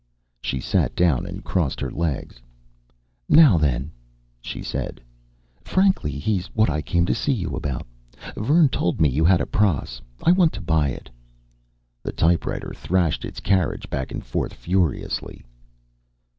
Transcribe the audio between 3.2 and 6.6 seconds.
"Now then," she said. "Frankly, he's